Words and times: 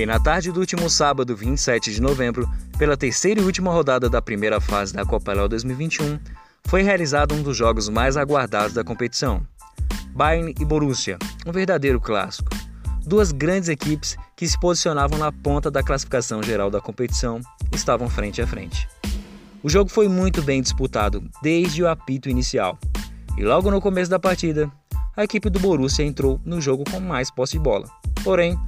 E 0.00 0.06
na 0.06 0.18
tarde 0.18 0.50
do 0.50 0.60
último 0.60 0.88
sábado, 0.88 1.36
27 1.36 1.92
de 1.92 2.00
novembro, 2.00 2.48
pela 2.78 2.96
terceira 2.96 3.38
e 3.38 3.44
última 3.44 3.70
rodada 3.70 4.08
da 4.08 4.22
primeira 4.22 4.58
fase 4.58 4.94
da 4.94 5.04
Copa 5.04 5.34
Léo 5.34 5.46
2021, 5.46 6.18
foi 6.64 6.80
realizado 6.80 7.34
um 7.34 7.42
dos 7.42 7.54
jogos 7.54 7.86
mais 7.90 8.16
aguardados 8.16 8.72
da 8.72 8.82
competição. 8.82 9.46
Bayern 10.14 10.54
e 10.58 10.64
Borussia, 10.64 11.18
um 11.46 11.52
verdadeiro 11.52 12.00
clássico. 12.00 12.48
Duas 13.04 13.30
grandes 13.30 13.68
equipes 13.68 14.16
que 14.34 14.48
se 14.48 14.58
posicionavam 14.58 15.18
na 15.18 15.30
ponta 15.30 15.70
da 15.70 15.82
classificação 15.82 16.42
geral 16.42 16.70
da 16.70 16.80
competição 16.80 17.38
estavam 17.70 18.08
frente 18.08 18.40
a 18.40 18.46
frente. 18.46 18.88
O 19.62 19.68
jogo 19.68 19.90
foi 19.90 20.08
muito 20.08 20.40
bem 20.40 20.62
disputado 20.62 21.22
desde 21.42 21.82
o 21.82 21.88
apito 21.88 22.30
inicial. 22.30 22.78
E 23.36 23.44
logo 23.44 23.70
no 23.70 23.82
começo 23.82 24.10
da 24.10 24.18
partida, 24.18 24.72
a 25.14 25.24
equipe 25.24 25.50
do 25.50 25.60
Borussia 25.60 26.06
entrou 26.06 26.40
no 26.42 26.58
jogo 26.58 26.84
com 26.90 27.00
mais 27.00 27.30
posse 27.30 27.52
de 27.52 27.58
bola. 27.58 27.84
Porém, 28.24 28.58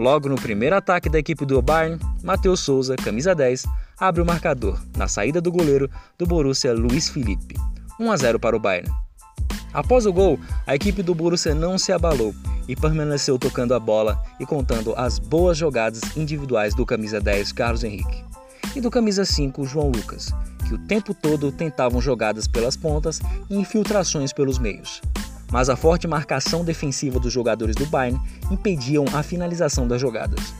logo 0.00 0.28
no 0.28 0.34
primeiro 0.34 0.74
ataque 0.74 1.10
da 1.10 1.18
equipe 1.18 1.44
do 1.44 1.60
Bayern, 1.60 2.00
Matheus 2.24 2.60
Souza, 2.60 2.96
camisa 2.96 3.34
10, 3.34 3.66
abre 3.98 4.22
o 4.22 4.26
marcador 4.26 4.80
na 4.96 5.06
saída 5.06 5.40
do 5.40 5.52
goleiro 5.52 5.90
do 6.18 6.26
Borussia 6.26 6.72
Luiz 6.72 7.10
Felipe. 7.10 7.54
1 8.00 8.10
a 8.10 8.16
0 8.16 8.40
para 8.40 8.56
o 8.56 8.58
Bayern. 8.58 8.90
Após 9.72 10.06
o 10.06 10.12
gol, 10.12 10.40
a 10.66 10.74
equipe 10.74 11.02
do 11.02 11.14
Borussia 11.14 11.54
não 11.54 11.78
se 11.78 11.92
abalou 11.92 12.34
e 12.66 12.74
permaneceu 12.74 13.38
tocando 13.38 13.74
a 13.74 13.78
bola 13.78 14.20
e 14.40 14.46
contando 14.46 14.94
as 14.96 15.18
boas 15.18 15.58
jogadas 15.58 16.00
individuais 16.16 16.74
do 16.74 16.86
camisa 16.86 17.20
10 17.20 17.52
Carlos 17.52 17.84
Henrique 17.84 18.24
e 18.74 18.80
do 18.80 18.90
camisa 18.90 19.24
5 19.24 19.64
João 19.66 19.90
Lucas, 19.90 20.32
que 20.66 20.74
o 20.74 20.78
tempo 20.78 21.12
todo 21.12 21.52
tentavam 21.52 22.00
jogadas 22.00 22.48
pelas 22.48 22.76
pontas 22.76 23.20
e 23.48 23.56
infiltrações 23.56 24.32
pelos 24.32 24.58
meios. 24.58 25.02
Mas 25.50 25.68
a 25.68 25.76
forte 25.76 26.06
marcação 26.06 26.64
defensiva 26.64 27.18
dos 27.18 27.32
jogadores 27.32 27.76
do 27.76 27.86
Bayern 27.86 28.20
impediam 28.50 29.04
a 29.12 29.22
finalização 29.22 29.86
das 29.86 30.00
jogadas. 30.00 30.54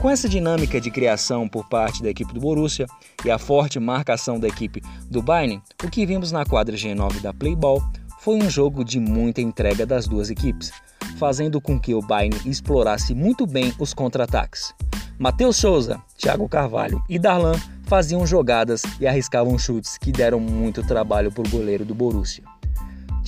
Com 0.00 0.08
essa 0.08 0.28
dinâmica 0.28 0.80
de 0.80 0.90
criação 0.90 1.46
por 1.46 1.68
parte 1.68 2.02
da 2.02 2.08
equipe 2.08 2.32
do 2.32 2.40
Borussia 2.40 2.86
e 3.22 3.30
a 3.30 3.38
forte 3.38 3.78
marcação 3.78 4.40
da 4.40 4.48
equipe 4.48 4.82
do 5.10 5.20
Bayern, 5.20 5.62
o 5.84 5.90
que 5.90 6.06
vimos 6.06 6.32
na 6.32 6.44
quadra 6.44 6.74
G9 6.74 7.20
da 7.20 7.34
Playball 7.34 7.82
foi 8.20 8.36
um 8.36 8.48
jogo 8.48 8.82
de 8.82 8.98
muita 8.98 9.42
entrega 9.42 9.84
das 9.84 10.06
duas 10.06 10.30
equipes, 10.30 10.72
fazendo 11.18 11.60
com 11.60 11.78
que 11.78 11.94
o 11.94 12.00
Bayern 12.00 12.38
explorasse 12.48 13.14
muito 13.14 13.46
bem 13.46 13.74
os 13.78 13.92
contra-ataques. 13.92 14.74
Matheus 15.18 15.56
Souza, 15.56 16.00
Thiago 16.16 16.48
Carvalho 16.48 17.02
e 17.06 17.18
Darlan 17.18 17.54
faziam 17.84 18.26
jogadas 18.26 18.82
e 18.98 19.06
arriscavam 19.06 19.58
chutes 19.58 19.98
que 19.98 20.12
deram 20.12 20.40
muito 20.40 20.82
trabalho 20.82 21.30
para 21.30 21.46
o 21.46 21.50
goleiro 21.50 21.84
do 21.84 21.94
Borussia. 21.94 22.44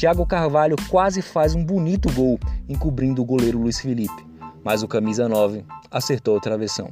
Thiago 0.02 0.26
Carvalho 0.26 0.74
quase 0.90 1.22
faz 1.22 1.54
um 1.54 1.64
bonito 1.64 2.12
gol 2.12 2.36
encobrindo 2.68 3.22
o 3.22 3.24
goleiro 3.24 3.60
Luiz 3.60 3.78
Felipe, 3.78 4.26
mas 4.64 4.82
o 4.82 4.88
camisa 4.88 5.28
9 5.28 5.64
acertou 5.92 6.36
a 6.36 6.40
travessão. 6.40 6.90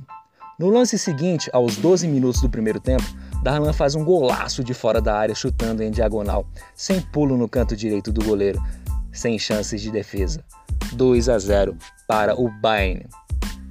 No 0.56 0.70
lance 0.70 0.96
seguinte, 0.96 1.50
aos 1.52 1.74
12 1.74 2.06
minutos 2.06 2.40
do 2.40 2.48
primeiro 2.48 2.78
tempo, 2.78 3.02
Darlan 3.42 3.72
faz 3.72 3.96
um 3.96 4.04
golaço 4.04 4.62
de 4.62 4.72
fora 4.72 5.00
da 5.00 5.18
área 5.18 5.34
chutando 5.34 5.82
em 5.82 5.90
diagonal, 5.90 6.46
sem 6.72 7.00
pulo 7.00 7.36
no 7.36 7.48
canto 7.48 7.74
direito 7.74 8.12
do 8.12 8.24
goleiro, 8.24 8.62
sem 9.10 9.36
chances 9.40 9.82
de 9.82 9.90
defesa. 9.90 10.44
2 10.92 11.28
a 11.28 11.36
0 11.36 11.76
para 12.06 12.40
o 12.40 12.48
Bayern. 12.60 13.08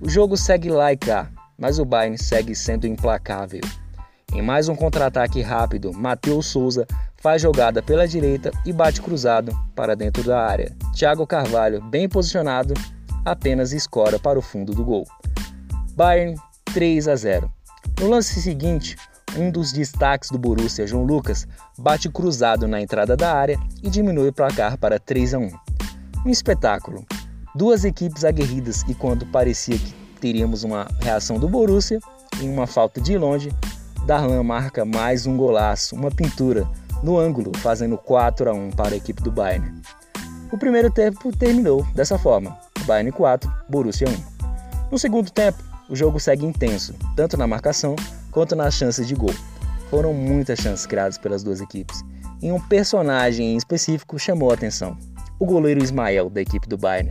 O 0.02 0.10
jogo 0.10 0.36
segue 0.36 0.70
lá 0.70 0.92
e 0.92 0.98
cá, 0.98 1.32
mas 1.58 1.80
o 1.80 1.86
Bayern 1.86 2.17
segue 2.17 2.54
sendo 2.54 2.86
implacável. 2.86 3.62
Em 4.34 4.42
mais 4.42 4.67
um 4.67 4.76
contra-ataque 4.76 5.42
rápido, 5.42 5.92
Matheus 5.94 6.48
Souza 6.48 6.86
faz 7.22 7.42
jogada 7.42 7.81
pela 7.81 8.08
direita 8.08 8.52
e 8.66 8.72
bate 8.72 9.02
cruzado 9.02 9.58
para 9.75 9.95
dentro 9.95 10.23
da 10.23 10.42
área. 10.42 10.75
Thiago 10.94 11.28
Carvalho, 11.28 11.81
bem 11.81 12.08
posicionado, 12.08 12.73
apenas 13.26 13.72
escora 13.72 14.17
para 14.17 14.39
o 14.39 14.42
fundo 14.42 14.73
do 14.73 14.84
gol. 14.84 15.06
Bayern 15.95 16.36
3 16.73 17.08
a 17.08 17.16
0. 17.16 17.52
No 17.99 18.10
lance 18.10 18.42
seguinte, 18.42 18.95
um 19.38 19.52
dos 19.52 19.71
destaques 19.71 20.30
do 20.30 20.38
Borussia, 20.38 20.88
João 20.88 21.04
Lucas, 21.04 21.48
bate 21.77 22.10
cruzado 22.10 22.67
na 22.67 22.82
entrada 22.82 23.16
da 23.16 23.33
área 23.33 23.60
e 23.83 23.89
diminui 23.89 24.30
o 24.30 24.33
placar 24.33 24.77
para 24.77 24.99
3 24.99 25.33
a 25.33 25.39
1. 25.39 25.52
Um 26.26 26.30
espetáculo, 26.30 27.05
duas 27.54 27.83
equipes 27.83 28.23
aguerridas 28.23 28.83
e 28.88 28.93
quando 28.93 29.26
parecia 29.27 29.77
que 29.77 29.93
teríamos 30.20 30.64
uma 30.64 30.88
reação 31.02 31.38
do 31.38 31.48
Borussia 31.48 31.99
em 32.42 32.49
uma 32.49 32.67
falta 32.67 33.02
de 33.02 33.17
longe, 33.17 33.52
Darlan 34.05 34.43
marca 34.43 34.86
mais 34.86 35.26
um 35.26 35.38
golaço, 35.38 35.95
uma 35.95 36.10
pintura 36.10 36.67
no 37.04 37.17
ângulo, 37.17 37.52
fazendo 37.58 37.98
4 37.98 38.49
a 38.49 38.54
1 38.54 38.71
para 38.71 38.93
a 38.93 38.98
equipe 38.98 39.21
do 39.21 39.32
Bayern. 39.32 39.82
O 40.52 40.58
primeiro 40.58 40.92
tempo 40.92 41.36
terminou 41.36 41.86
dessa 41.95 42.17
forma: 42.17 42.58
Bayern 42.86 43.11
4, 43.11 43.52
Borussia 43.70 44.08
1. 44.08 44.92
No 44.92 44.98
segundo 44.98 45.30
tempo, 45.30 45.64
o 45.89 45.95
jogo 45.95 46.20
segue 46.20 46.45
intenso, 46.45 46.93
tanto 47.15 47.37
na 47.37 47.48
marcação 47.48 47.95
quanto 48.32 48.55
nas 48.55 48.73
chances 48.73 49.08
de 49.08 49.15
gol. 49.15 49.33
Foram 49.89 50.14
muitas 50.14 50.60
chances 50.60 50.86
criadas 50.86 51.17
pelas 51.17 51.43
duas 51.43 51.61
equipes, 51.61 52.04
e 52.42 52.52
um 52.52 52.60
personagem 52.60 53.54
em 53.54 53.58
específico 53.58 54.20
chamou 54.20 54.52
a 54.52 54.54
atenção: 54.54 54.98
o 55.39 55.45
goleiro 55.45 55.83
Ismael, 55.83 56.30
da 56.30 56.42
equipe 56.42 56.67
do 56.67 56.77
Bayern 56.77 57.10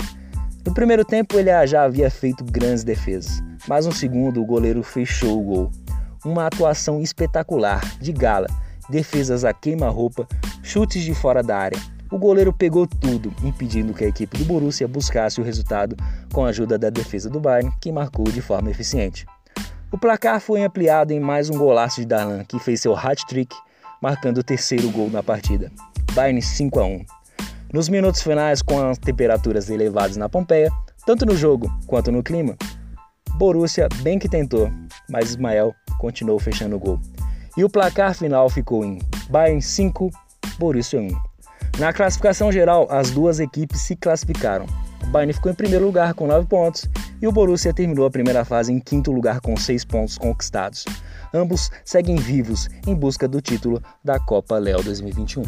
no 0.68 0.74
primeiro 0.74 1.02
tempo 1.02 1.38
ele 1.38 1.66
já 1.66 1.84
havia 1.84 2.10
feito 2.10 2.44
grandes 2.44 2.84
defesas, 2.84 3.42
mas 3.66 3.86
no 3.86 3.92
segundo 3.92 4.42
o 4.42 4.44
goleiro 4.44 4.82
fechou 4.82 5.40
o 5.40 5.42
gol. 5.42 5.70
Uma 6.22 6.46
atuação 6.46 7.00
espetacular, 7.00 7.80
de 7.98 8.12
gala, 8.12 8.48
defesas 8.88 9.44
a 9.44 9.52
queima-roupa, 9.52 10.26
chutes 10.62 11.02
de 11.02 11.14
fora 11.14 11.42
da 11.42 11.56
área. 11.56 11.78
O 12.10 12.18
goleiro 12.18 12.52
pegou 12.52 12.86
tudo, 12.86 13.32
impedindo 13.44 13.92
que 13.92 14.04
a 14.04 14.08
equipe 14.08 14.38
do 14.38 14.44
Borussia 14.44 14.88
buscasse 14.88 15.40
o 15.40 15.44
resultado 15.44 15.94
com 16.32 16.44
a 16.44 16.48
ajuda 16.48 16.78
da 16.78 16.88
defesa 16.88 17.28
do 17.28 17.38
Bayern, 17.38 17.70
que 17.80 17.92
marcou 17.92 18.24
de 18.24 18.40
forma 18.40 18.70
eficiente. 18.70 19.26
O 19.92 19.98
placar 19.98 20.40
foi 20.40 20.62
ampliado 20.62 21.12
em 21.12 21.20
mais 21.20 21.50
um 21.50 21.58
golaço 21.58 22.00
de 22.00 22.06
Darlan, 22.06 22.44
que 22.44 22.58
fez 22.58 22.80
seu 22.80 22.96
hat-trick, 22.96 23.54
marcando 24.00 24.38
o 24.38 24.42
terceiro 24.42 24.90
gol 24.90 25.10
na 25.10 25.22
partida. 25.22 25.70
Bayern 26.14 26.40
5 26.40 26.80
a 26.80 26.84
1. 26.84 27.04
Nos 27.72 27.88
minutos 27.88 28.22
finais, 28.22 28.62
com 28.62 28.80
as 28.88 28.96
temperaturas 28.96 29.68
elevadas 29.68 30.16
na 30.16 30.28
Pompeia, 30.28 30.70
tanto 31.04 31.26
no 31.26 31.36
jogo 31.36 31.70
quanto 31.86 32.10
no 32.10 32.22
clima, 32.22 32.56
Borussia 33.38 33.88
bem 34.02 34.18
que 34.18 34.28
tentou, 34.28 34.70
mas 35.08 35.30
Ismael 35.30 35.74
continuou 35.98 36.38
fechando 36.38 36.76
o 36.76 36.78
gol. 36.78 37.00
E 37.58 37.64
o 37.64 37.68
placar 37.68 38.14
final 38.14 38.48
ficou 38.48 38.84
em 38.84 39.00
Bayern 39.28 39.60
5, 39.60 40.12
Borussia 40.60 41.00
1. 41.00 41.08
Na 41.80 41.92
classificação 41.92 42.52
geral, 42.52 42.86
as 42.88 43.10
duas 43.10 43.40
equipes 43.40 43.80
se 43.80 43.96
classificaram. 43.96 44.64
O 45.02 45.06
Bayern 45.08 45.32
ficou 45.32 45.50
em 45.50 45.56
primeiro 45.56 45.84
lugar 45.84 46.14
com 46.14 46.28
9 46.28 46.46
pontos 46.46 46.88
e 47.20 47.26
o 47.26 47.32
Borussia 47.32 47.74
terminou 47.74 48.06
a 48.06 48.10
primeira 48.12 48.44
fase 48.44 48.72
em 48.72 48.78
quinto 48.78 49.10
lugar 49.10 49.40
com 49.40 49.56
6 49.56 49.84
pontos 49.86 50.16
conquistados. 50.16 50.84
Ambos 51.34 51.68
seguem 51.84 52.14
vivos 52.14 52.68
em 52.86 52.94
busca 52.94 53.26
do 53.26 53.40
título 53.40 53.82
da 54.04 54.20
Copa 54.20 54.56
Léo 54.56 54.80
2021. 54.80 55.42